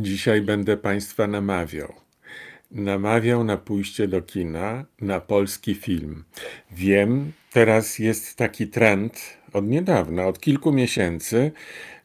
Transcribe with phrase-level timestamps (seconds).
[0.00, 1.92] Dzisiaj będę Państwa namawiał.
[2.70, 6.24] Namawiał na pójście do kina, na polski film.
[6.70, 11.52] Wiem, teraz jest taki trend od niedawna, od kilku miesięcy,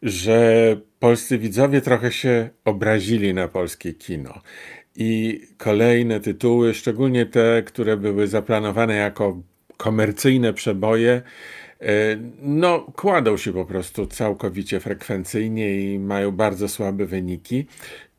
[0.02, 4.42] że polscy widzowie trochę się obrazili na polskie kino.
[4.96, 9.42] I kolejne tytuły, szczególnie te, które były zaplanowane jako
[9.78, 11.22] komercyjne przeboje,
[12.42, 17.66] no, kładą się po prostu całkowicie frekwencyjnie i mają bardzo słabe wyniki.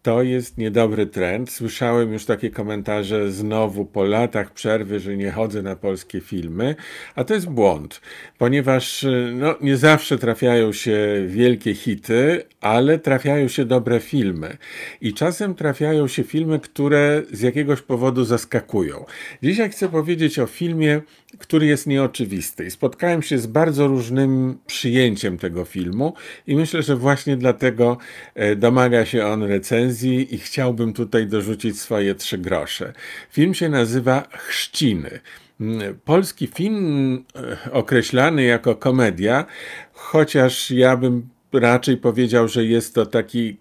[0.02, 1.50] To jest niedobry trend.
[1.50, 6.74] Słyszałem już takie komentarze znowu po latach przerwy, że nie chodzę na polskie filmy,
[7.14, 8.00] a to jest błąd,
[8.38, 14.56] ponieważ no, nie zawsze trafiają się wielkie hity, ale trafiają się dobre filmy.
[15.00, 19.04] I czasem trafiają się filmy, które z jakiegoś powodu zaskakują.
[19.42, 21.00] Dzisiaj chcę powiedzieć o filmie,
[21.38, 22.64] który jest nieoczywisty.
[22.64, 26.14] I spotkałem się z bardzo różnym przyjęciem tego filmu
[26.46, 27.98] i myślę, że właśnie dlatego
[28.34, 32.92] e, domaga się on recenzji i chciałbym tutaj dorzucić swoje trzy grosze.
[33.30, 35.20] Film się nazywa Chrzciny.
[35.60, 39.46] Mm, polski film e, określany jako komedia,
[39.92, 43.56] chociaż ja bym raczej powiedział, że jest to taki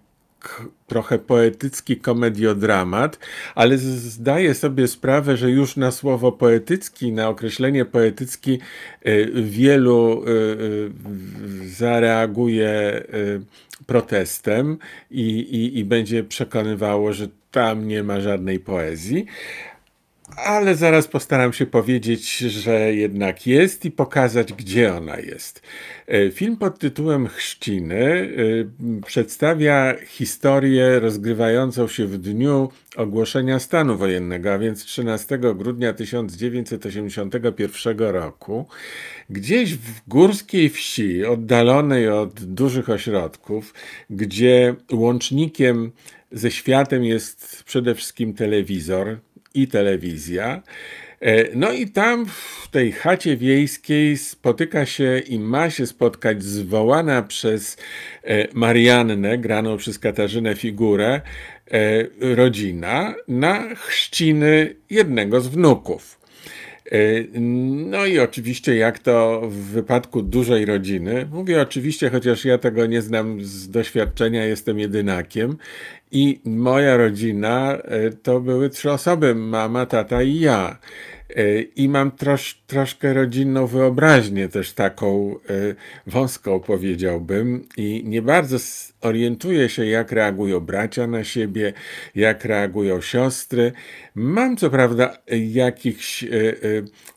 [0.87, 3.19] trochę poetycki komediodramat,
[3.55, 8.59] ale zdaję sobie sprawę, że już na słowo poetycki, na określenie poetycki
[9.01, 13.03] e, wielu e, e, zareaguje
[13.85, 14.77] protestem
[15.11, 19.25] i, i, i będzie przekonywało, że tam nie ma żadnej poezji
[20.37, 25.61] ale zaraz postaram się powiedzieć, że jednak jest i pokazać, gdzie ona jest.
[26.07, 28.29] E, film pod tytułem Chrzciny e,
[29.05, 38.65] przedstawia historię rozgrywającą się w dniu ogłoszenia stanu wojennego, a więc 13 grudnia 1981 roku,
[39.29, 43.73] gdzieś w górskiej wsi, oddalonej od dużych ośrodków,
[44.09, 45.91] gdzie łącznikiem
[46.31, 49.17] ze światem jest przede wszystkim telewizor,
[49.53, 50.61] i telewizja.
[51.21, 57.23] E, no i tam w tej chacie wiejskiej spotyka się i ma się spotkać zwołana
[57.23, 57.77] przez
[58.23, 61.21] e, Mariannę, graną przez Katarzynę figurę,
[61.71, 66.20] e, rodzina na chrzciny jednego z wnuków.
[67.35, 73.01] No i oczywiście, jak to w wypadku dużej rodziny, mówię oczywiście, chociaż ja tego nie
[73.01, 75.57] znam z doświadczenia, jestem jedynakiem.
[76.11, 77.77] I moja rodzina
[78.23, 80.79] to były trzy osoby: mama, tata i ja.
[81.35, 85.75] E, I mam trosz, troszkę rodzinną wyobraźnię, też taką e,
[86.07, 88.57] wąską, powiedziałbym, i nie bardzo
[89.01, 91.73] orientuję się, jak reagują bracia na siebie,
[92.15, 93.71] jak reagują siostry.
[94.15, 95.17] Mam co prawda
[95.51, 96.27] jakichś e,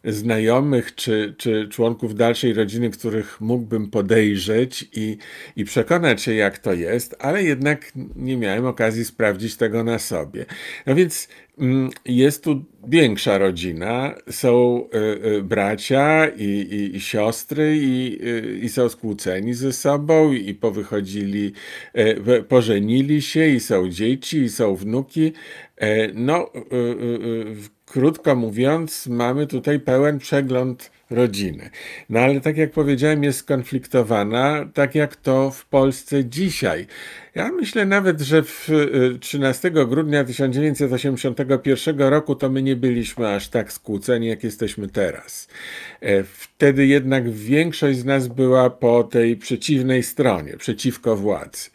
[0.05, 5.19] znajomych czy, czy członków dalszej rodziny, których mógłbym podejrzeć i,
[5.57, 10.47] i przekonać się, jak to jest, ale jednak nie miałem okazji sprawdzić tego na sobie.
[10.87, 11.29] No więc
[12.05, 18.69] jest tu większa rodzina, są y, y, bracia i, i, i siostry i, y, i,
[18.69, 21.53] są skłóceni ze sobą i powychodzili,
[22.49, 25.33] pożenili się i są dzieci i są wnuki.
[25.77, 26.51] E, no,
[27.87, 31.71] krótko mówiąc, mamy tutaj pełen przegląd rodziny.
[32.09, 36.87] No ale tak jak powiedziałem, jest skonfliktowana, tak jak to w Polsce dzisiaj.
[37.35, 38.69] Ja myślę nawet, że w
[39.21, 45.49] 13 y, grudnia 1981 roku to my nie byliśmy aż tak skłóceni, jak jesteśmy teraz.
[46.01, 51.71] E, wtedy jednak większość z nas była po tej przeciwnej stronie, przeciwko władzy.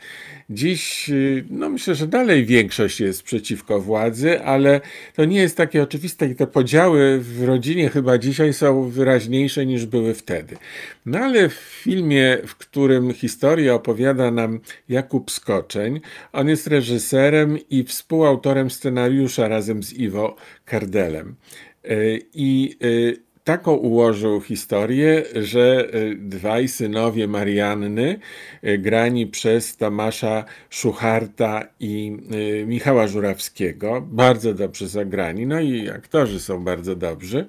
[0.52, 4.82] Dziś, y, no myślę, że dalej większość jest przeciwko władzy, ale
[5.16, 9.86] to nie jest takie oczywiste i te podziały w rodzinie chyba dzisiaj są wyraźniejsze niż
[9.86, 10.58] były wtedy.
[11.06, 14.60] No ale w filmie, w którym historię opowiada nam
[14.90, 16.02] Jakub Skoczeń,
[16.34, 21.36] on jest reżyserem i współautorem scenariusza razem z Iwo Kardelem.
[21.84, 21.96] E,
[22.34, 28.20] I y, taką ułożył historię, że e, dwaj synowie Marianny,
[28.62, 32.18] e, grani przez Tomasza Szucharta i
[32.62, 37.46] e, Michała Żurawskiego, bardzo dobrze zagrani, no i aktorzy są bardzo dobrzy.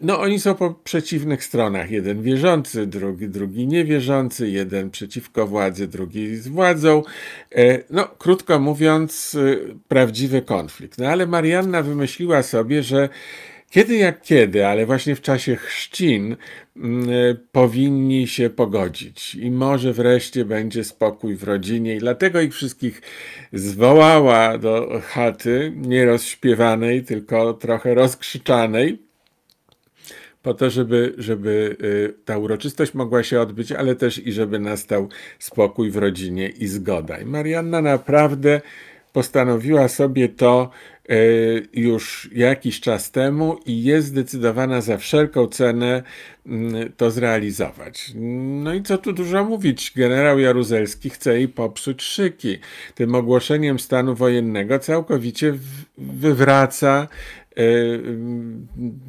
[0.00, 1.90] No oni są po przeciwnych stronach.
[1.90, 7.02] Jeden wierzący, drugi, drugi niewierzący, jeden przeciwko władzy, drugi z władzą.
[7.90, 9.36] No, krótko mówiąc,
[9.88, 10.98] prawdziwy konflikt.
[10.98, 13.08] No ale Marianna wymyśliła sobie, że
[13.72, 16.36] kiedy jak kiedy, ale właśnie w czasie chrzcin
[16.76, 22.54] mm, e, powinni się pogodzić i może wreszcie będzie spokój w rodzinie i dlatego ich
[22.54, 23.02] wszystkich
[23.52, 28.98] zwołała do chaty, nie rozśpiewanej, tylko trochę rozkrzyczanej,
[30.42, 35.08] po to, żeby, żeby y, ta uroczystość mogła się odbyć, ale też i żeby nastał
[35.38, 37.18] spokój w rodzinie i zgoda.
[37.18, 38.60] I Marianna naprawdę
[39.12, 40.91] postanowiła sobie to e,
[41.72, 46.02] już jakiś czas temu i jest zdecydowana za wszelką cenę
[46.46, 48.12] mm, to zrealizować.
[48.14, 52.58] No i co tu dużo mówić, generał Jaruzelski chce jej popsuć szyki.
[52.94, 55.54] Tym ogłoszeniem stanu wojennego całkowicie
[55.98, 57.08] wywraca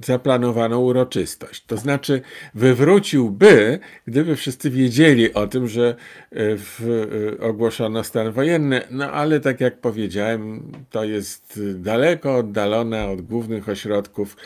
[0.05, 1.65] zaplanowaną uroczystość.
[1.65, 2.21] To znaczy,
[2.53, 5.95] wywróciłby, gdyby wszyscy wiedzieli o tym, że y,
[6.57, 6.81] w,
[7.39, 13.69] y, ogłoszono stan wojenny, no ale tak jak powiedziałem, to jest daleko oddalona od głównych
[13.69, 14.37] ośrodków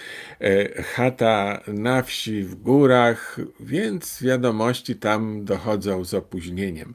[0.95, 6.93] chata na wsi, w górach, więc wiadomości tam dochodzą z opóźnieniem.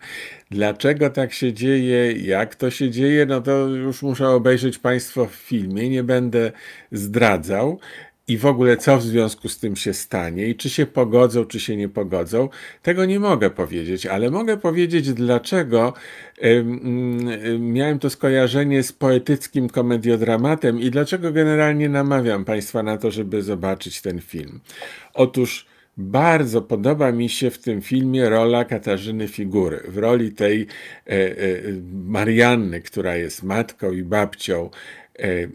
[0.53, 5.35] Dlaczego tak się dzieje, jak to się dzieje, no to już muszę obejrzeć Państwo w
[5.35, 6.53] filmie, nie będę
[6.93, 7.79] zdradzał.
[8.29, 11.61] I w ogóle co w związku z tym się stanie, i czy się pogodzą, czy
[11.61, 12.49] się nie pogodzą,
[12.83, 15.93] tego nie mogę powiedzieć, ale mogę powiedzieć, dlaczego
[17.59, 24.03] miałem to skojarzenie z poetyckim komediodramatem i dlaczego generalnie namawiam Państwa na to, żeby zobaczyć
[24.03, 24.61] ten film.
[25.15, 29.83] Otóż bardzo podoba mi się w tym filmie rola Katarzyny Figury.
[29.89, 30.67] W roli tej
[31.07, 31.37] e, e,
[31.93, 34.71] Marianny, która jest matką i babcią.
[35.19, 35.49] E,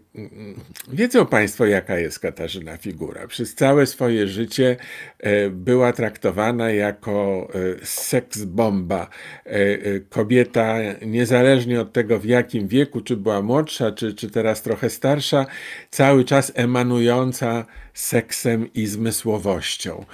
[0.92, 3.26] wiedzą Państwo, jaka jest Katarzyna Figura.
[3.26, 4.76] Przez całe swoje życie
[5.50, 7.48] była traktowana jako
[7.82, 9.08] seks bomba.
[10.10, 10.76] Kobieta,
[11.06, 15.46] niezależnie od tego, w jakim wieku, czy była młodsza, czy, czy teraz trochę starsza,
[15.90, 17.64] cały czas emanująca
[17.94, 20.04] seksem i zmysłowością.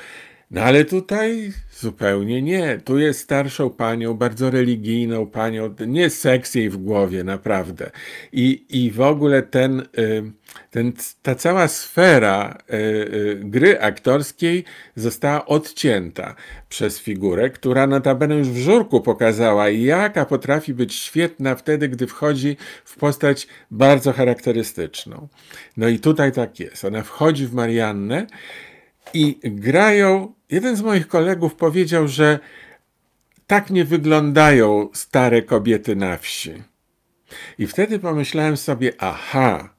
[0.54, 2.78] No ale tutaj zupełnie nie.
[2.84, 7.90] Tu jest starszą panią, bardzo religijną panią, nie seks jej w głowie, naprawdę.
[8.32, 10.32] I, i w ogóle ten, y,
[10.70, 10.92] ten,
[11.22, 14.64] ta cała sfera y, y, gry aktorskiej
[14.96, 16.34] została odcięta
[16.68, 22.56] przez figurę, która notabene już w żurku pokazała, jaka potrafi być świetna wtedy, gdy wchodzi
[22.84, 25.28] w postać bardzo charakterystyczną.
[25.76, 26.84] No i tutaj tak jest.
[26.84, 28.26] Ona wchodzi w Mariannę
[29.14, 30.34] i grają.
[30.50, 32.38] Jeden z moich kolegów powiedział, że
[33.46, 36.52] tak nie wyglądają stare kobiety na wsi.
[37.58, 39.74] I wtedy pomyślałem sobie, aha,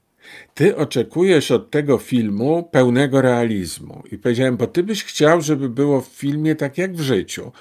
[0.54, 4.02] ty oczekujesz od tego filmu pełnego realizmu.
[4.12, 7.52] I powiedziałem, bo ty byś chciał, żeby było w filmie tak jak w życiu.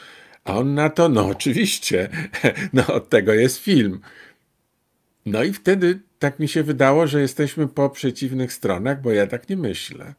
[0.43, 2.09] A on na to, no oczywiście,
[2.73, 3.99] no od tego jest film.
[5.25, 9.49] No i wtedy tak mi się wydało, że jesteśmy po przeciwnych stronach, bo ja tak
[9.49, 10.13] nie myślę.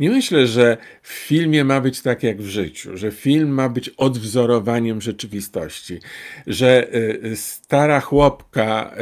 [0.00, 3.88] Nie myślę, że w filmie ma być tak jak w życiu, że film ma być
[3.88, 6.00] odwzorowaniem rzeczywistości,
[6.46, 8.94] że y, stara chłopka,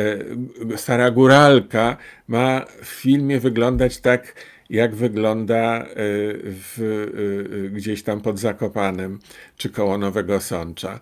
[0.73, 1.97] y, stara góralka
[2.29, 4.35] ma w filmie wyglądać tak,
[4.71, 5.89] jak wygląda y,
[6.45, 9.19] w, gdzieś tam pod Zakopanem
[9.57, 11.01] czy koło Nowego Sącza.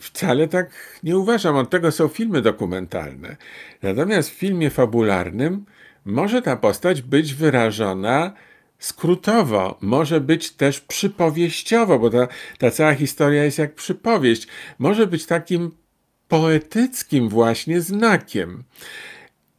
[0.00, 0.70] Wcale tak
[1.02, 1.56] nie uważam.
[1.56, 3.36] Od tego są filmy dokumentalne.
[3.82, 5.64] Natomiast w filmie fabularnym
[6.04, 8.32] może ta postać być wyrażona
[8.78, 12.28] skrótowo, może być też przypowieściowo, bo ta,
[12.58, 14.46] ta cała historia jest jak przypowieść.
[14.78, 15.70] Może być takim
[16.28, 18.64] poetyckim właśnie znakiem.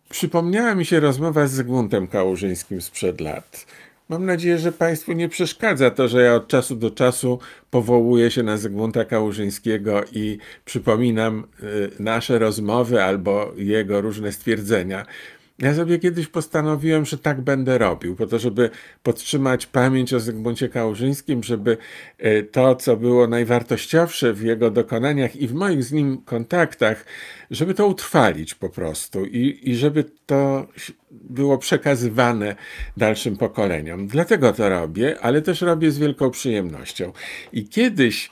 [0.10, 3.66] Przypomniała mi się rozmowa z Zygmuntem Kałużyńskim sprzed lat.
[4.10, 7.40] Mam nadzieję, że Państwu nie przeszkadza to, że ja od czasu do czasu
[7.72, 15.06] powołuję się na Zygmunta Kałużyńskiego i przypominam y, nasze rozmowy albo jego różne stwierdzenia.
[15.62, 18.70] Ja sobie kiedyś postanowiłem, że tak będę robił, po to, żeby
[19.04, 21.78] podtrzymać pamięć o Zygmuncie Kałużyńskim, żeby
[22.18, 27.06] e, to, co było najwartościowsze w jego dokonaniach i w moich z nim kontaktach,
[27.52, 30.68] żeby to utrwalić po prostu i, i żeby to
[31.12, 32.56] było przekazywane
[32.98, 34.08] dalszym pokoleniom.
[34.08, 37.12] Dlatego to robię, ale też robię z wielką przyjemnością.
[37.54, 38.30] I kiedyś,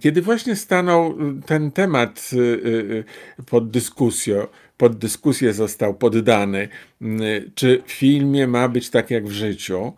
[0.00, 1.14] kiedy właśnie stanął
[1.46, 3.04] ten temat y, y,
[3.40, 6.68] y, pod dyskusją, pod dyskusję został poddany,
[7.00, 7.20] mm,
[7.54, 9.92] czy w filmie ma być tak jak w życiu,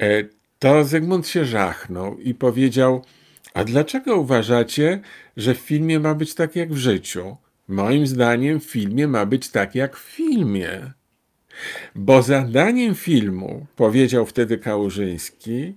[0.00, 0.24] e,
[0.58, 3.04] to Zygmunt się żachnął i powiedział:
[3.54, 5.00] A dlaczego uważacie,
[5.36, 7.36] że w filmie ma być tak jak w życiu?
[7.68, 10.92] Moim zdaniem w filmie ma być tak jak w filmie.
[11.94, 15.74] Bo zadaniem filmu, powiedział wtedy Kałużyński,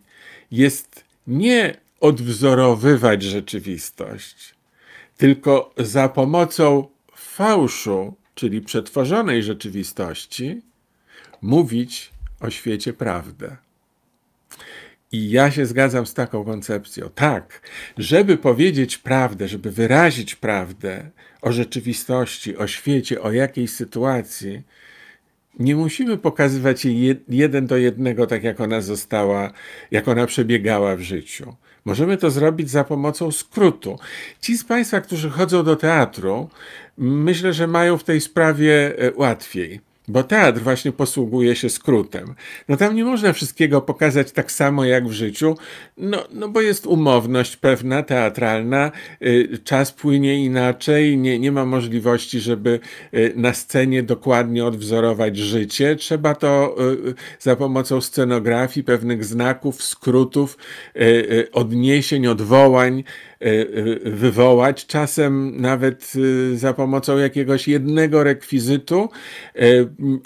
[0.51, 4.56] jest nie odwzorowywać rzeczywistość,
[5.18, 10.62] tylko za pomocą fałszu czyli przetworzonej rzeczywistości,
[11.41, 13.58] mówić o świecie prawdę.
[15.12, 17.10] I ja się zgadzam z taką koncepcją.
[17.15, 17.62] Tak,
[17.98, 21.10] żeby powiedzieć prawdę, żeby wyrazić prawdę
[21.41, 24.62] o rzeczywistości, o świecie, o jakiejś sytuacji,
[25.60, 29.51] nie musimy pokazywać jej jeden do jednego, tak jak ona została,
[29.91, 31.55] jak ona przebiegała w życiu.
[31.89, 34.00] Możemy to zrobić za pomocą skrótu.
[34.41, 36.50] Ci z Państwa, którzy chodzą do teatru,
[36.98, 42.36] myślę, że mają w tej sprawie e, łatwiej bo teatr właśnie posługuje się skrótem.
[42.70, 45.58] No tam nie można wszystkiego pokazać tak samo jak w życiu,
[45.98, 52.39] no, no bo jest umowność pewna, teatralna, y, czas płynie inaczej, nie, nie ma możliwości,
[52.39, 52.80] żeby
[53.13, 55.96] y, na scenie dokładnie odwzorować życie.
[55.96, 56.75] Trzeba to
[57.10, 60.58] y, za pomocą scenografii, pewnych znaków, skrótów,
[61.51, 63.04] odniesień, odwołań,
[64.03, 66.13] wywołać, czasem nawet
[66.55, 69.10] za pomocą jakiegoś jednego rekwizytu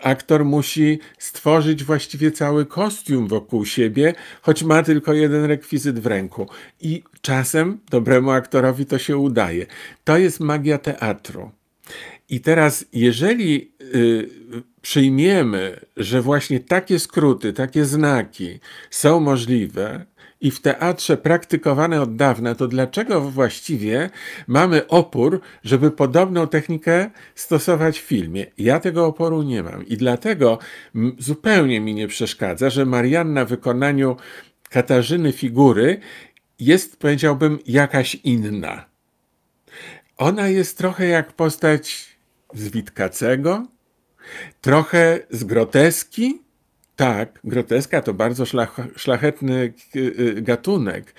[0.01, 6.47] aktor musi stworzyć właściwie cały kostium wokół siebie, choć ma tylko jeden rekwizyt w ręku.
[6.81, 9.65] I czasem dobremu aktorowi to się udaje.
[10.03, 11.51] To jest magia teatru.
[12.29, 13.71] I teraz, jeżeli
[14.81, 20.05] przyjmiemy, że właśnie takie skróty, takie znaki są możliwe,
[20.43, 24.09] i w teatrze praktykowane od dawna, to dlaczego właściwie
[24.47, 28.45] mamy opór, żeby podobną technikę stosować w filmie?
[28.57, 30.59] Ja tego oporu nie mam i dlatego
[31.19, 34.17] zupełnie mi nie przeszkadza, że Marianna w wykonaniu
[34.69, 35.99] Katarzyny Figury
[36.59, 38.85] jest, powiedziałbym, jakaś inna.
[40.17, 42.15] Ona jest trochę jak postać
[42.53, 43.67] z Witkacego,
[44.61, 46.41] trochę z groteski,
[46.95, 51.13] tak, groteska to bardzo szlach, szlachetny y, y, gatunek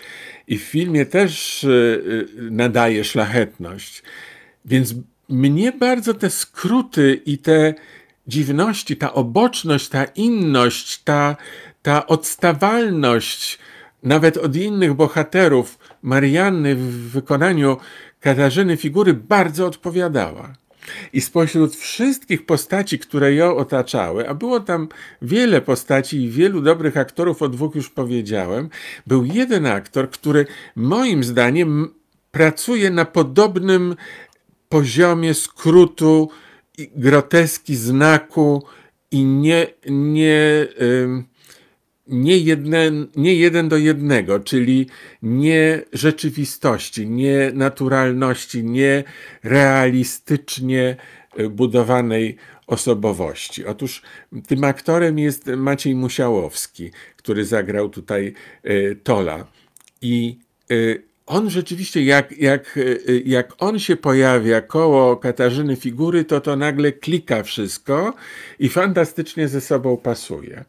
[0.47, 4.03] i w filmie też y, nadaje szlachetność.
[4.65, 4.95] Więc
[5.29, 7.75] mnie bardzo te skróty i te
[8.27, 11.37] dziwności, ta oboczność, ta inność, ta,
[11.83, 13.59] ta odstawalność
[14.03, 17.77] nawet od innych bohaterów Marianny w wykonaniu
[18.21, 20.53] Katarzyny figury bardzo odpowiadała.
[21.13, 24.89] I spośród wszystkich postaci, które ją otaczały, a było tam
[25.23, 28.69] wiele postaci i wielu dobrych aktorów, o dwóch już powiedziałem,
[29.07, 31.95] był jeden aktor, który moim zdaniem
[32.31, 33.97] pracuje na podobnym
[34.69, 36.31] poziomie skrótu,
[36.79, 38.63] groteski znaku
[39.11, 40.67] i nie, nie,
[42.07, 44.87] nie, jedne, nie jeden do jednego, czyli
[45.23, 49.05] nie rzeczywistości, nie naturalności, nie
[49.43, 50.97] realistycznie
[51.37, 53.67] e, budowanej osobowości.
[53.67, 54.03] Otóż
[54.47, 59.47] tym aktorem jest Maciej Musiałowski, który zagrał tutaj e, Tola.
[60.03, 60.39] I
[60.71, 60.75] e,
[61.27, 62.79] on rzeczywiście, jak, jak,
[63.25, 68.15] jak on się pojawia koło Katarzyny figury, to to nagle klika wszystko
[68.59, 70.65] i fantastycznie ze sobą pasuje.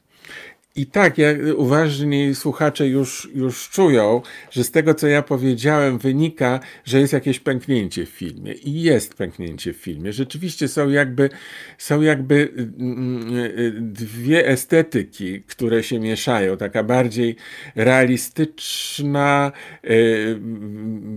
[0.77, 6.60] I tak, jak uważni słuchacze już, już czują, że z tego, co ja powiedziałem, wynika,
[6.86, 8.53] że jest jakieś pęknięcie w filmie.
[8.53, 10.13] I jest pęknięcie w filmie.
[10.13, 11.29] Rzeczywiście są jakby,
[11.77, 16.58] są jakby mm, dwie estetyki, które się mieszają.
[16.58, 17.36] Taka bardziej
[17.75, 19.51] realistyczna,
[19.86, 20.38] y,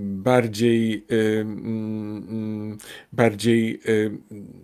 [0.03, 2.79] bardziej, y, mm,
[3.13, 4.11] bardziej y,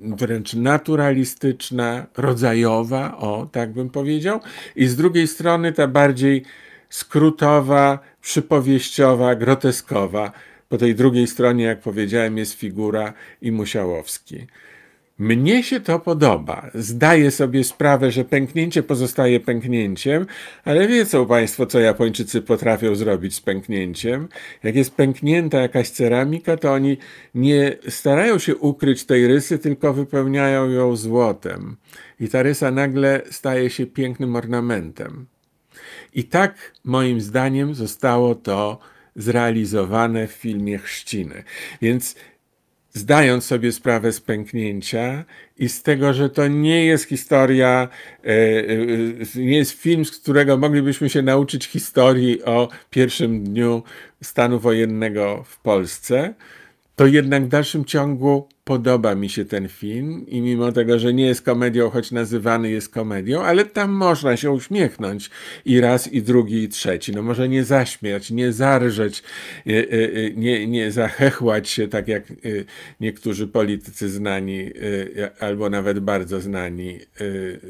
[0.00, 4.40] wręcz naturalistyczna, rodzajowa, o, tak bym powiedział.
[4.76, 6.44] I i z drugiej strony ta bardziej
[6.90, 10.32] skrótowa, przypowieściowa, groteskowa.
[10.68, 13.12] Po tej drugiej stronie, jak powiedziałem, jest figura
[13.42, 14.46] i Musiałowski.
[15.18, 16.70] Mnie się to podoba.
[16.74, 20.26] Zdaję sobie sprawę, że pęknięcie pozostaje pęknięciem,
[20.64, 24.28] ale wiedzą Państwo, co Japończycy potrafią zrobić z pęknięciem.
[24.62, 26.96] Jak jest pęknięta jakaś ceramika, to oni
[27.34, 31.76] nie starają się ukryć tej rysy, tylko wypełniają ją złotem.
[32.20, 35.26] I ta rysa nagle staje się pięknym ornamentem.
[36.14, 38.78] I tak, moim zdaniem, zostało to
[39.16, 41.44] zrealizowane w filmie Chrzciny.
[41.82, 42.14] Więc
[42.94, 45.24] zdając sobie sprawę z pęknięcia
[45.58, 47.88] i z tego, że to nie jest historia,
[48.24, 53.82] e, e, nie jest film, z którego moglibyśmy się nauczyć historii o pierwszym dniu
[54.22, 56.34] stanu wojennego w Polsce,
[56.96, 61.26] to jednak w dalszym ciągu podoba mi się ten film i mimo tego, że nie
[61.26, 65.30] jest komedią, choć nazywany jest komedią, ale tam można się uśmiechnąć
[65.64, 67.12] i raz, i drugi, i trzeci.
[67.12, 69.22] No może nie zaśmiać, nie zarżeć,
[69.66, 72.32] nie, e, e, nie, nie zachechłać się, tak jak
[73.00, 74.70] niektórzy politycy znani,
[75.40, 76.98] albo nawet bardzo znani,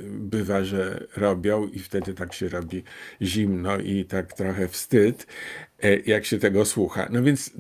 [0.04, 2.82] bywa, że robią i wtedy tak się robi
[3.22, 5.26] zimno i tak trochę wstyd.
[5.84, 7.08] E, jak się tego słucha.
[7.12, 7.50] No więc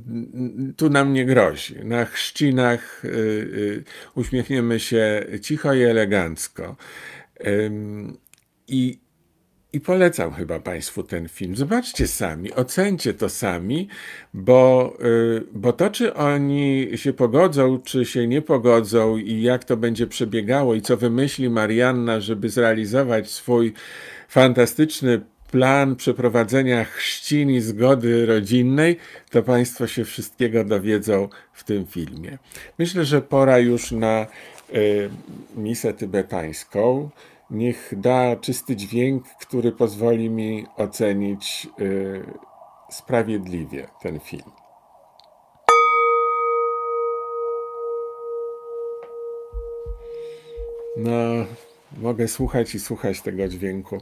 [0.76, 1.74] tu nam nie grozi.
[1.84, 6.76] Na chrzcinach y, y, uśmiechniemy się cicho i elegancko.
[8.68, 9.04] I
[9.72, 11.56] I polecam chyba Państwu ten film.
[11.56, 13.88] Zobaczcie sami, ocencie to sami,
[14.34, 14.98] bo,
[15.52, 20.74] bo to, czy oni się pogodzą, czy się nie pogodzą i jak to będzie przebiegało
[20.74, 23.72] i co wymyśli Marianna, żeby zrealizować swój
[24.28, 25.20] fantastyczny
[25.54, 28.96] plan przeprowadzenia chrzcin i zgody rodzinnej,
[29.30, 32.38] to Państwo się wszystkiego dowiedzą w tym filmie.
[32.78, 34.26] Myślę, że pora już na
[34.74, 35.10] y,
[35.56, 37.10] misę tybetańską.
[37.50, 42.22] Niech da czysty dźwięk, który pozwoli mi ocenić y,
[42.90, 44.50] sprawiedliwie ten film.
[50.96, 51.46] No,
[51.96, 54.00] mogę słuchać i słuchać tego dźwięku.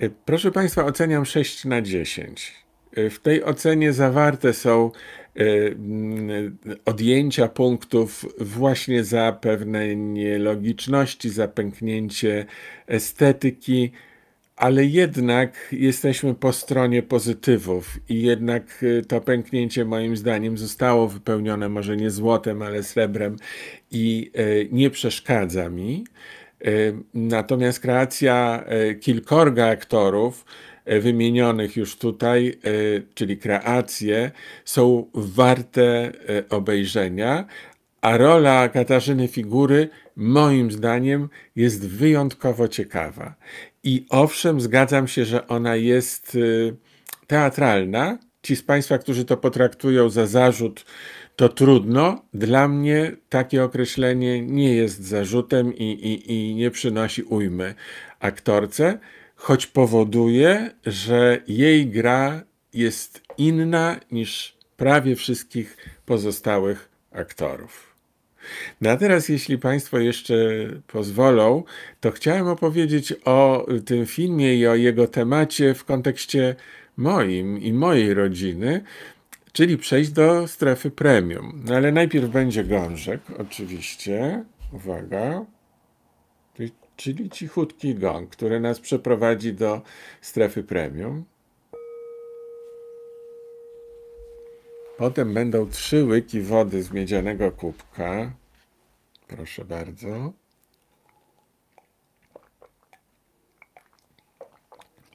[0.00, 2.52] Y, proszę Państwa, oceniam 6 na 10.
[2.98, 4.90] Y, w tej ocenie zawarte są
[5.40, 12.46] y, mm, odjęcia punktów właśnie za pewne nielogiczności, za pęknięcie
[12.86, 13.92] estetyki,
[14.56, 21.96] ale jednak jesteśmy po stronie pozytywów i jednak to pęknięcie moim zdaniem zostało wypełnione może
[21.96, 23.36] nie złotem, ale srebrem
[23.90, 24.32] i
[24.72, 26.04] nie przeszkadza mi.
[27.14, 30.44] Natomiast kreacja e, kilkorga aktorów,
[30.84, 32.70] e, wymienionych już tutaj, e,
[33.14, 34.30] czyli kreacje,
[34.64, 36.12] są warte
[36.50, 37.44] obejrzenia,
[38.00, 43.34] a rola Katarzyny Figury, moim zdaniem, jest wyjątkowo ciekawa.
[43.84, 46.38] I owszem, zgadzam się, że ona jest
[47.26, 48.18] teatralna.
[48.42, 50.84] Ci z Państwa, którzy to potraktują za zarzut,
[51.36, 52.24] to trudno.
[52.34, 57.74] Dla mnie takie określenie nie jest zarzutem i, i, i nie przynosi ujmy
[58.20, 58.98] aktorce,
[59.36, 67.92] choć powoduje, że jej gra jest inna niż prawie wszystkich pozostałych aktorów.
[68.80, 70.34] No a teraz, jeśli Państwo jeszcze
[70.86, 71.62] pozwolą,
[72.00, 76.54] to chciałem opowiedzieć o tym filmie i o jego temacie w kontekście
[76.96, 78.84] moim i mojej rodziny,
[79.52, 81.62] czyli przejść do strefy premium.
[81.64, 84.44] No ale najpierw będzie gążek, oczywiście.
[84.72, 85.44] Uwaga.
[86.96, 89.82] Czyli cichutki gong, który nas przeprowadzi do
[90.20, 91.24] strefy premium.
[94.96, 98.32] Potem będą trzy łyki wody z miedzianego kubka.
[99.28, 100.32] Proszę bardzo.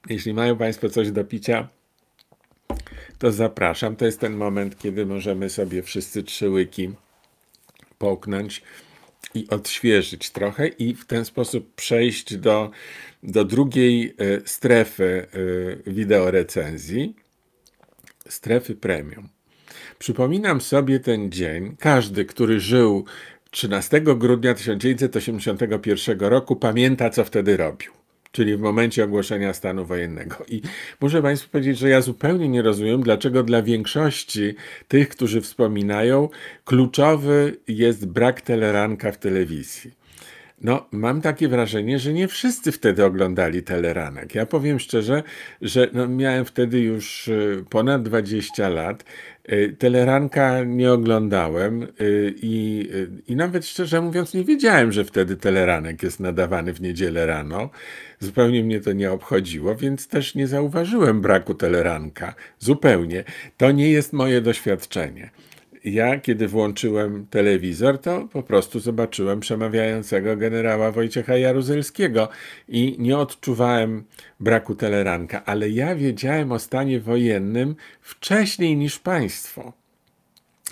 [0.09, 1.69] Jeśli mają Państwo coś do picia,
[3.19, 3.95] to zapraszam.
[3.95, 6.91] To jest ten moment, kiedy możemy sobie wszyscy trzy łyki
[7.97, 8.61] połknąć
[9.33, 12.71] i odświeżyć trochę i w ten sposób przejść do,
[13.23, 15.27] do drugiej e, strefy
[15.87, 17.15] e, wideorecenzji,
[18.29, 19.29] strefy premium.
[19.99, 23.05] Przypominam sobie ten dzień, każdy, który żył
[23.51, 27.96] 13 grudnia 1981 roku, pamięta, co wtedy robił
[28.37, 30.35] czyli w momencie ogłoszenia stanu wojennego.
[30.47, 30.61] I
[31.01, 34.55] muszę Państwu powiedzieć, że ja zupełnie nie rozumiem, dlaczego dla większości
[34.87, 36.29] tych, którzy wspominają,
[36.65, 39.91] kluczowy jest brak teleranka w telewizji.
[40.61, 44.35] No, mam takie wrażenie, że nie wszyscy wtedy oglądali teleranek.
[44.35, 45.23] Ja powiem szczerze,
[45.61, 49.03] że no, miałem wtedy już y, ponad 20 lat.
[49.51, 52.89] Y, teleranka nie oglądałem y, i,
[53.27, 57.69] i nawet szczerze mówiąc nie wiedziałem, że wtedy teleranek jest nadawany w niedzielę rano.
[58.19, 62.33] Zupełnie mnie to nie obchodziło, więc też nie zauważyłem braku teleranka.
[62.59, 63.23] Zupełnie.
[63.57, 65.29] To nie jest moje doświadczenie
[65.93, 72.29] ja, kiedy włączyłem telewizor, to po prostu zobaczyłem przemawiającego generała Wojciecha Jaruzelskiego
[72.67, 74.03] i nie odczuwałem
[74.39, 79.73] braku teleranka, ale ja wiedziałem o stanie wojennym wcześniej niż państwo,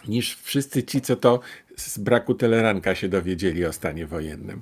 [0.07, 1.39] niż wszyscy ci, co to
[1.75, 4.61] z braku teleranka się dowiedzieli o stanie wojennym.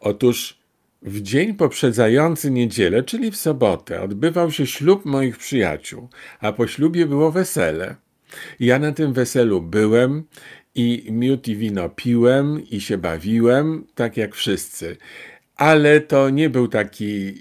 [0.00, 0.58] Otóż
[1.02, 6.08] w dzień poprzedzający niedzielę, czyli w sobotę, odbywał się ślub moich przyjaciół,
[6.40, 8.03] a po ślubie było wesele.
[8.60, 10.24] Ja na tym weselu byłem
[10.74, 14.96] i miód i wino piłem i się bawiłem, tak jak wszyscy.
[15.56, 17.34] Ale to nie był taki,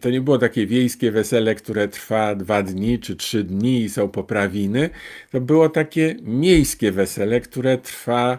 [0.00, 4.08] to nie było takie wiejskie wesele, które trwa dwa dni czy trzy dni i są
[4.08, 4.90] poprawiny.
[5.30, 8.38] To było takie miejskie wesele, które trwa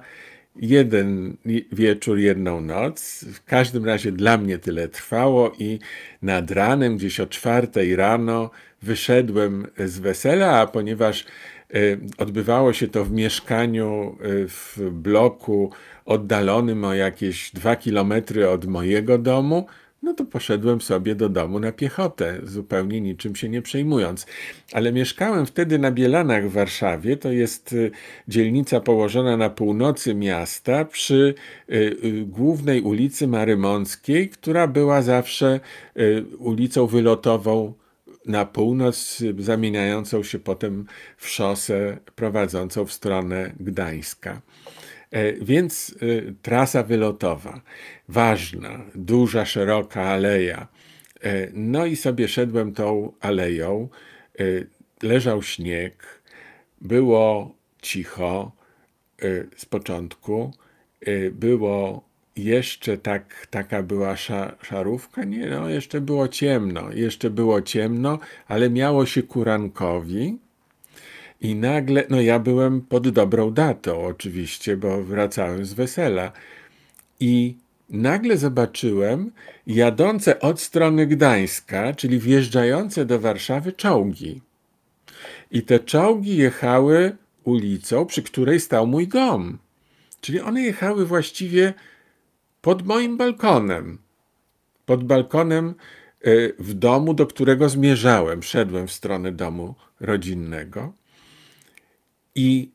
[0.56, 1.38] jeden
[1.72, 3.26] wieczór, jedną noc.
[3.34, 5.80] W każdym razie dla mnie tyle trwało i
[6.22, 11.26] nad ranem, gdzieś o czwartej rano, wyszedłem z wesela, a ponieważ
[11.74, 11.78] e,
[12.18, 15.72] odbywało się to w mieszkaniu e, w bloku
[16.06, 19.66] oddalonym o jakieś dwa kilometry od mojego domu,
[20.04, 24.26] no to poszedłem sobie do domu na piechotę, zupełnie niczym się nie przejmując.
[24.74, 27.92] Ale mieszkałem wtedy na Bielanach w Warszawie, to jest y,
[28.28, 31.34] dzielnica położona na północy miasta przy
[32.26, 35.60] głównej ulicy Marymąckiej, która była zawsze
[36.40, 37.74] ulicą wylotową
[38.30, 40.86] na północ, zamieniającą się potem
[41.18, 44.42] w szosę prowadzącą w stronę Gdańska.
[45.12, 47.62] E, więc e, trasa wylotowa,
[48.08, 50.68] ważna, duża, szeroka aleja.
[51.22, 53.90] E, no i sobie szedłem tą aleją.
[55.04, 56.22] Leżał śnieg,
[56.82, 58.52] było cicho
[59.58, 60.54] z początku,
[61.32, 62.09] było
[62.44, 64.16] jeszcze tak, taka była
[64.62, 70.38] szarówka, nie, no jeszcze było ciemno, jeszcze było ciemno, ale miało się kurankowi,
[71.42, 76.32] i nagle, no ja byłem pod dobrą datą oczywiście, bo wracałem z wesela.
[77.20, 77.56] I
[77.90, 79.32] nagle zobaczyłem
[79.68, 84.42] jadące od strony Gdańska, czyli wjeżdżające do Warszawy czołgi.
[85.52, 89.58] I te czołgi jechały ulicą, przy której stał mój dom.
[90.22, 91.74] Czyli one jechały właściwie
[92.62, 93.98] pod moim balkonem.
[94.86, 95.76] Pod balkonem
[96.28, 98.44] y, w domu, do którego zmierzałem.
[98.44, 100.94] Szedłem w stronę domu rodzinnego.
[102.36, 102.72] I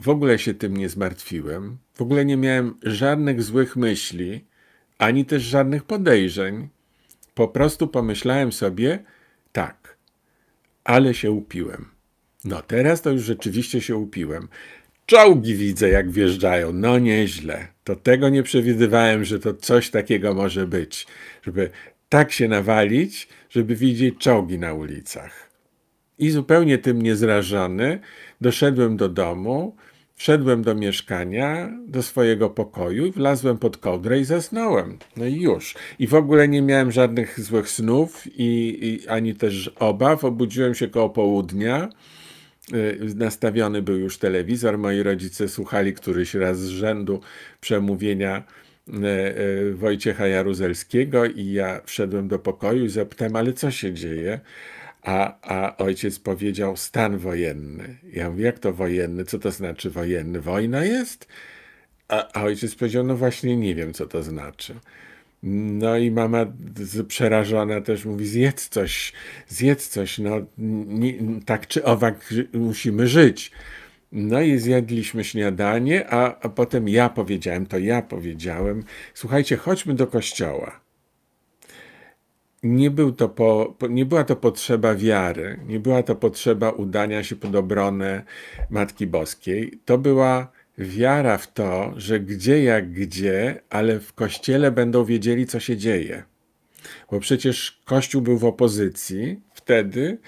[0.00, 1.78] w ogóle się tym nie zmartwiłem.
[1.94, 4.44] W ogóle nie miałem żadnych złych myśli,
[4.98, 6.68] ani też żadnych podejrzeń.
[7.34, 9.04] Po prostu pomyślałem sobie,
[9.52, 9.96] tak,
[10.84, 11.88] ale się upiłem.
[12.44, 14.48] No teraz to już rzeczywiście się upiłem.
[15.10, 16.72] Czołgi widzę, jak wjeżdżają.
[16.72, 17.66] No nieźle.
[17.84, 21.06] To tego nie przewidywałem, że to coś takiego może być.
[21.42, 21.70] Żeby
[22.08, 25.50] tak się nawalić, żeby widzieć czołgi na ulicach.
[26.18, 28.00] I zupełnie tym niezrażony
[28.40, 29.76] doszedłem do domu,
[30.14, 34.98] wszedłem do mieszkania, do swojego pokoju, wlazłem pod kołdrę i zasnąłem.
[35.16, 35.74] No i już.
[35.98, 40.24] I w ogóle nie miałem żadnych złych snów i, i ani też obaw.
[40.24, 41.88] Obudziłem się koło południa.
[42.74, 44.78] Y, nastawiony był już telewizor.
[44.78, 47.20] Moi rodzice słuchali któryś raz z rzędu
[47.60, 48.42] przemówienia
[48.88, 54.40] y, y, Wojciecha Jaruzelskiego i ja wszedłem do pokoju i zapytałem, ale co się dzieje?
[55.02, 57.96] A, a ojciec powiedział stan wojenny.
[58.12, 59.24] Ja mówię, jak to wojenny?
[59.24, 60.40] Co to znaczy wojenny?
[60.40, 61.28] Wojna jest?
[62.08, 64.74] A, a ojciec powiedział, no właśnie nie wiem, co to znaczy.
[65.42, 66.46] No i mama
[67.08, 69.12] przerażona też mówi, zjedz coś,
[69.48, 71.14] zjedz coś, no nie,
[71.46, 73.50] tak czy owak musimy żyć.
[74.12, 80.06] No i zjedliśmy śniadanie, a, a potem ja powiedziałem, to ja powiedziałem, słuchajcie, chodźmy do
[80.06, 80.80] kościoła
[82.62, 87.36] nie, był to po, nie była to potrzeba wiary, nie była to potrzeba udania się
[87.36, 88.24] pod obronę
[88.70, 89.80] Matki Boskiej.
[89.84, 95.60] To była wiara w to, że gdzie jak gdzie, ale w kościele będą wiedzieli, co
[95.60, 96.22] się dzieje.
[97.10, 100.18] Bo przecież Kościół był w opozycji wtedy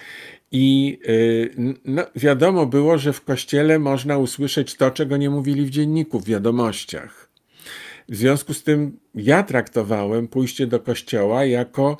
[0.51, 5.69] i yy, no, wiadomo było, że w kościele można usłyszeć to, czego nie mówili w
[5.69, 7.29] dzienniku, w wiadomościach.
[8.09, 11.97] W związku z tym ja traktowałem pójście do kościoła jako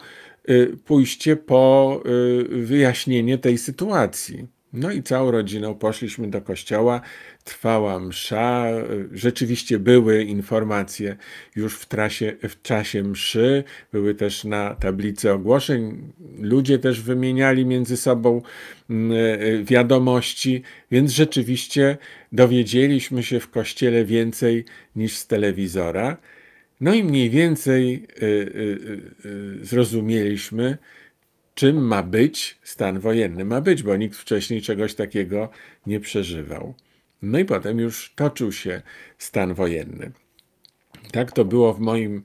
[0.50, 4.48] Y, pójście po y, wyjaśnienie tej sytuacji.
[4.74, 7.02] No i całą rodziną poszliśmy do kościoła,
[7.44, 8.66] trwała msza,
[9.12, 11.16] rzeczywiście były informacje
[11.56, 17.98] już w, trasie, w czasie mszy, były też na tablicy ogłoszeń, ludzie też wymieniali między
[17.98, 18.42] sobą
[18.90, 19.12] mm,
[19.66, 21.98] wiadomości, więc rzeczywiście
[22.32, 26.18] dowiedzieliśmy się w kościele więcej niż z telewizora.
[26.82, 28.26] No i mniej więcej y,
[29.26, 30.78] y, zrozumieliśmy,
[31.56, 33.46] czym ma być stan wojenny.
[33.46, 35.50] Ma być, bo nikt wcześniej czegoś takiego
[35.88, 36.74] nie przeżywał.
[37.22, 38.82] No i potem już toczył się
[39.18, 40.12] stan wojenny.
[41.12, 42.24] Tak to było w moim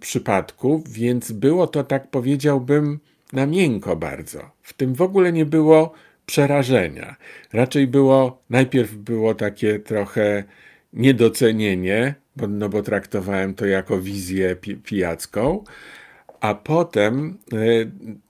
[0.00, 3.00] przypadku, więc było to, tak powiedziałbym,
[3.32, 4.50] na miękko bardzo.
[4.62, 5.92] W tym w ogóle nie było
[6.26, 7.16] przerażenia.
[7.52, 10.44] Raczej było, najpierw było takie trochę
[10.92, 15.64] niedocenienie, bo, no bo traktowałem to jako wizję pi pijacką,
[16.40, 17.56] a potem, e,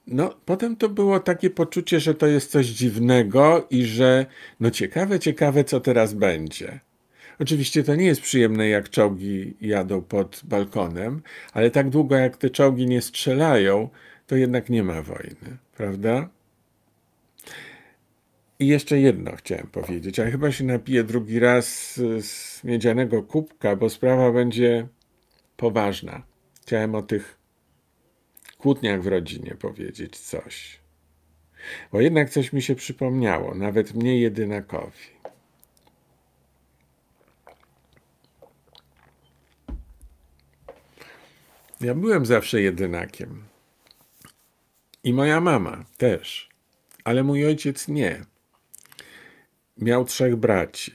[0.06, 4.26] no, potem to było takie poczucie, że to jest coś dziwnego i że
[4.60, 6.80] no ciekawe, ciekawe, co teraz będzie.
[7.38, 12.50] Oczywiście to nie jest przyjemne, jak czołgi jadą pod balkonem, ale tak długo jak te
[12.50, 13.88] czołgi nie strzelają,
[14.26, 16.28] to jednak nie ma wojny, prawda?
[18.58, 23.90] I jeszcze jedno chciałem powiedzieć, ale chyba się napiję drugi raz z miedzianego kubka, bo
[23.90, 24.88] sprawa będzie
[25.56, 26.22] poważna.
[26.62, 27.39] Chciałem o tych
[28.60, 30.80] kłótniach w rodzinie powiedzieć coś.
[31.92, 35.20] Bo jednak coś mi się przypomniało, nawet mnie jedynakowi.
[41.80, 43.42] Ja byłem zawsze jedynakiem.
[45.04, 46.48] I moja mama też.
[47.04, 48.24] Ale mój ojciec nie.
[49.78, 50.94] Miał trzech braci.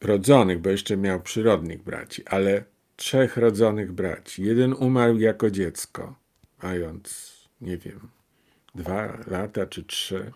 [0.00, 2.64] Rodzonych, bo jeszcze miał przyrodnich braci, ale
[2.96, 4.42] trzech rodzonych braci.
[4.42, 6.14] Jeden umarł jako dziecko,
[6.62, 8.08] mając, nie wiem,
[8.74, 10.32] dwa lata czy trzy.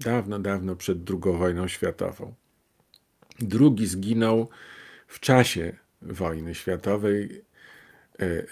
[0.00, 2.34] Dawno, dawno przed II wojną światową.
[3.38, 4.48] Drugi zginął
[5.06, 7.44] w czasie wojny światowej.
[8.20, 8.44] E, e,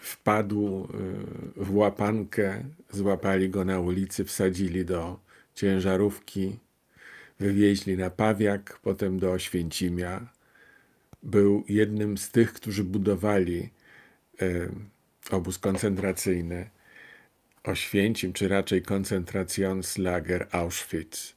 [0.00, 5.20] wpadł e, w łapankę, złapali go na ulicy, wsadzili do
[5.54, 6.58] ciężarówki,
[7.40, 10.26] wywieźli na Pawiak, potem do Oświęcimia.
[11.22, 13.70] Był jednym z tych, którzy budowali
[15.34, 16.70] obóz koncentracyjny
[17.64, 21.34] Oświęcim, czy raczej koncentracjonslager Auschwitz.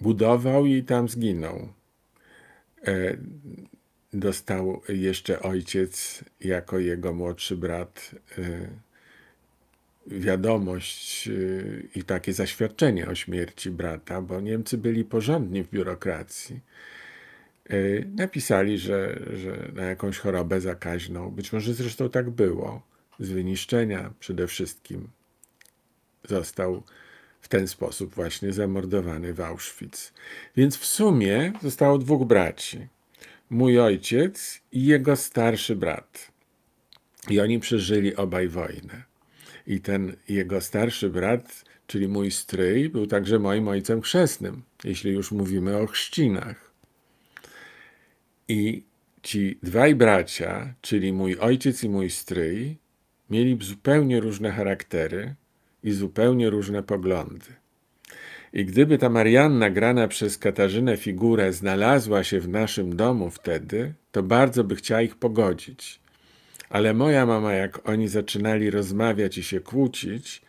[0.00, 1.68] Budował i tam zginął.
[2.86, 3.16] E,
[4.12, 8.68] dostał jeszcze ojciec, jako jego młodszy brat, e,
[10.06, 11.32] wiadomość e,
[11.94, 16.60] i takie zaświadczenie o śmierci brata, bo Niemcy byli porządni w biurokracji.
[18.16, 22.82] Napisali, że, że na jakąś chorobę zakaźną, być może zresztą tak było,
[23.20, 25.08] z wyniszczenia przede wszystkim,
[26.28, 26.82] został
[27.40, 30.12] w ten sposób właśnie zamordowany w Auschwitz.
[30.56, 32.88] Więc w sumie zostało dwóch braci.
[33.50, 36.32] Mój ojciec i jego starszy brat.
[37.30, 39.02] I oni przeżyli obaj wojnę.
[39.66, 45.32] I ten jego starszy brat, czyli mój stryj, był także moim ojcem chrzestnym, jeśli już
[45.32, 46.63] mówimy o chrzcinach.
[48.48, 48.82] I
[49.22, 52.76] ci dwaj bracia, czyli mój ojciec i mój stryj,
[53.30, 55.34] mieli zupełnie różne charaktery,
[55.84, 57.46] i zupełnie różne poglądy.
[58.52, 64.22] I gdyby ta Marianna grana przez Katarzynę figurę znalazła się w naszym domu wtedy, to
[64.22, 66.00] bardzo by chciała ich pogodzić.
[66.70, 70.42] Ale moja mama, jak oni zaczynali rozmawiać i się kłócić,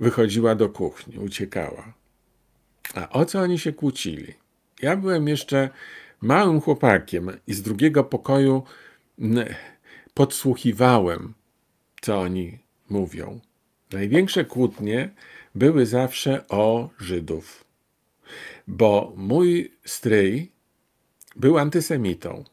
[0.00, 1.94] wychodziła do kuchni, uciekała.
[2.94, 4.34] A o co oni się kłócili?
[4.82, 5.70] Ja byłem jeszcze
[6.22, 8.62] małym chłopakiem i z drugiego pokoju
[10.14, 11.34] podsłuchiwałem,
[12.00, 12.58] co oni
[12.90, 13.40] mówią.
[13.92, 15.10] Największe kłótnie
[15.54, 17.64] były zawsze o Żydów,
[18.66, 20.52] bo mój stryj
[21.36, 22.44] był antysemitą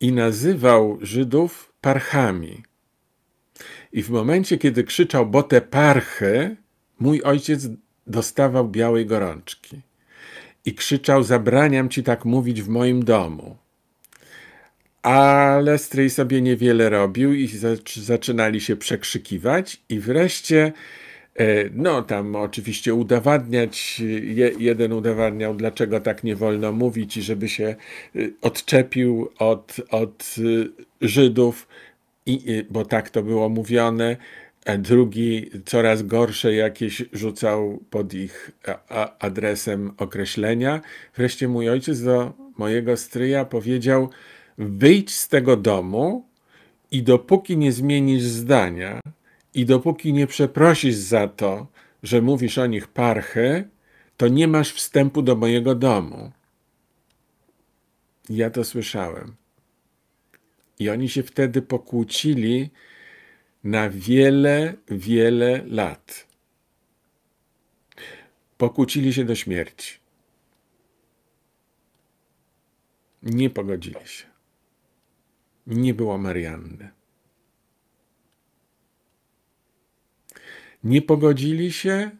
[0.00, 2.62] i nazywał Żydów parchami.
[3.92, 6.56] I w momencie, kiedy krzyczał, bo te parchy,
[7.00, 7.68] mój ojciec
[8.06, 9.80] dostawał białej gorączki.
[10.64, 13.56] I krzyczał, zabraniam ci tak mówić w moim domu.
[15.02, 17.48] Ale stryj sobie niewiele robił i
[17.96, 20.72] zaczynali się przekrzykiwać i wreszcie
[21.36, 21.44] e,
[21.74, 24.02] no tam oczywiście udowadniać,
[24.58, 31.08] jeden udowadniał, dlaczego tak nie wolno mówić i żeby się e, odczepił od, od e,
[31.08, 31.68] Żydów,
[32.26, 34.16] i, bo tak to było mówione,
[34.78, 38.50] drugi coraz gorsze jakieś rzucał pod ich
[39.18, 40.80] adresem określenia.
[41.16, 44.10] Wreszcie mój ojciec do mojego stryja powiedział,
[44.58, 46.28] Wyjdź z tego domu
[46.90, 49.00] i dopóki nie zmienisz zdania
[49.54, 51.66] i dopóki nie przeprosisz za to,
[52.02, 53.68] że mówisz o nich parchy,
[54.16, 56.32] to nie masz wstępu do mojego domu.
[58.30, 59.34] Ja to słyszałem.
[60.78, 62.70] I oni się wtedy pokłócili
[63.64, 66.26] na wiele, wiele lat.
[68.58, 69.98] Pokłócili się do śmierci.
[73.22, 74.32] Nie pogodzili się
[75.66, 76.90] nie było Marianny.
[80.84, 82.10] Nie pogodzili się,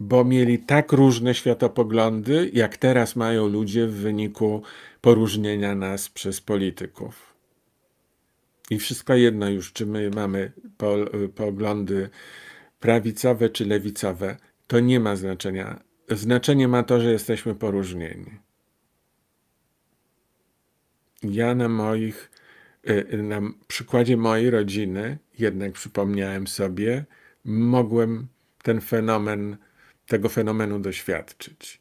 [0.00, 4.62] bo mieli tak różne światopoglądy, jak teraz mają ludzie w wyniku
[5.00, 7.31] poróżnienia nas przez polityków.
[8.72, 10.52] I wszystko jedno już, czy my mamy
[11.34, 12.10] poglądy
[12.80, 15.82] prawicowe czy lewicowe, to nie ma znaczenia.
[16.10, 18.30] Znaczenie ma to, że jesteśmy poróżnieni.
[21.22, 22.30] Ja na moich
[22.88, 27.04] Y, na przykładzie mojej rodziny, jednak przypomniałem sobie,
[27.44, 28.28] mogłem
[28.62, 29.56] ten fenomen,
[30.06, 31.80] tego fenomenu doświadczyć.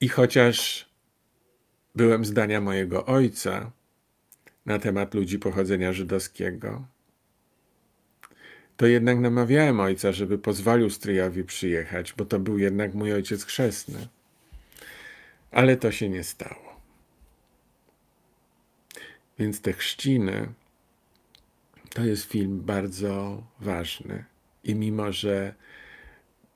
[0.00, 0.88] I chociaż
[1.94, 3.72] byłem zdania mojego ojca
[4.66, 6.86] na temat ludzi pochodzenia żydowskiego,
[8.76, 14.08] to jednak namawiałem ojca, żeby pozwolił stryjowi przyjechać, bo to był jednak mój ojciec chrzestny.
[15.50, 16.80] Ale to się nie stało.
[19.38, 20.48] Więc te chrzciny
[21.90, 24.24] to jest film bardzo ważny.
[24.64, 25.54] I mimo, że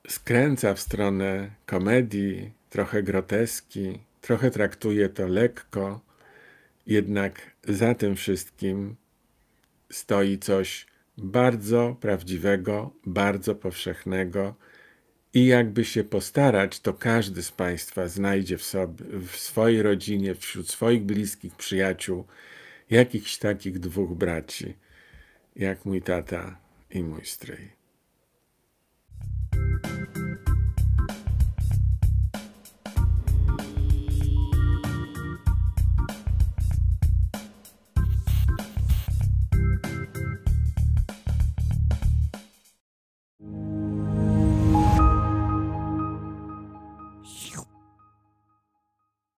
[0.08, 6.05] skręca w stronę komedii, trochę groteski, trochę traktuje to lekko
[6.86, 8.96] Jednak za tym wszystkim
[9.92, 10.86] stoi coś
[11.18, 14.54] bardzo prawdziwego, bardzo powszechnego
[15.34, 20.70] i jakby się postarać, to każdy z Państwa znajdzie w, sobie, w swojej rodzinie, wśród
[20.70, 22.24] swoich bliskich przyjaciół
[22.90, 24.74] jakichś takich dwóch braci,
[25.56, 26.58] jak mój tata
[26.90, 27.75] i mój stryj.